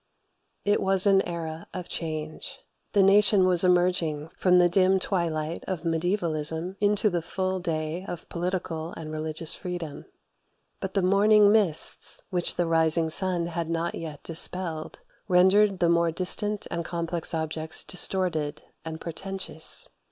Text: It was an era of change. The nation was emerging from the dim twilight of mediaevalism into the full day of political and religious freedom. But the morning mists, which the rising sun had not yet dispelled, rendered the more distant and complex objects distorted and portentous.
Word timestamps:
It 0.65 0.81
was 0.81 1.05
an 1.05 1.21
era 1.29 1.67
of 1.75 1.87
change. 1.87 2.57
The 2.93 3.03
nation 3.03 3.45
was 3.45 3.63
emerging 3.63 4.29
from 4.35 4.57
the 4.57 4.67
dim 4.67 4.99
twilight 4.99 5.63
of 5.67 5.85
mediaevalism 5.85 6.75
into 6.81 7.11
the 7.11 7.21
full 7.21 7.59
day 7.59 8.03
of 8.07 8.27
political 8.27 8.93
and 8.97 9.11
religious 9.11 9.53
freedom. 9.53 10.07
But 10.79 10.95
the 10.95 11.03
morning 11.03 11.51
mists, 11.51 12.23
which 12.31 12.55
the 12.55 12.65
rising 12.65 13.11
sun 13.11 13.45
had 13.45 13.69
not 13.69 13.93
yet 13.93 14.23
dispelled, 14.23 15.01
rendered 15.27 15.77
the 15.77 15.87
more 15.87 16.09
distant 16.11 16.65
and 16.71 16.83
complex 16.83 17.35
objects 17.35 17.83
distorted 17.83 18.63
and 18.83 18.99
portentous. 18.99 19.87